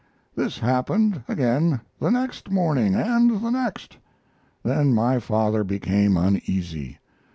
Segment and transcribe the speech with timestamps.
[0.35, 3.97] This happened again the next morning, and the next.
[4.63, 6.97] Then my father became uneasy.